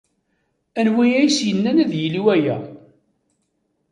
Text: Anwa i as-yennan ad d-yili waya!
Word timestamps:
Anwa 0.79 1.03
i 1.07 1.11
as-yennan 1.25 1.81
ad 1.83 1.87
d-yili 1.91 2.21
waya! 2.25 2.57